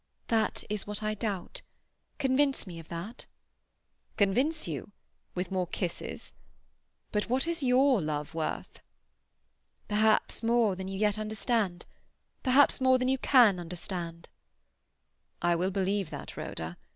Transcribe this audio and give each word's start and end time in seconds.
"That 0.29 0.63
is 0.67 0.87
what 0.87 1.03
I 1.03 1.13
doubt. 1.13 1.61
Convince 2.17 2.65
me 2.65 2.79
of 2.79 2.87
that." 2.87 3.27
"Convince 4.17 4.67
you? 4.67 4.93
With 5.35 5.51
more 5.51 5.67
kisses? 5.67 6.33
But 7.11 7.29
what 7.29 7.45
is 7.45 7.61
your 7.61 8.01
love 8.01 8.33
worth?" 8.33 8.81
"Perhaps 9.87 10.41
more 10.41 10.75
than 10.75 10.87
you 10.87 10.97
yet 10.97 11.19
understand. 11.19 11.85
Perhaps 12.41 12.81
more 12.81 12.97
than 12.97 13.09
you 13.09 13.19
can 13.19 13.59
understand." 13.59 14.27
"I 15.39 15.53
will 15.55 15.69
believe 15.69 16.09
that, 16.09 16.35
Rhoda. 16.35 16.77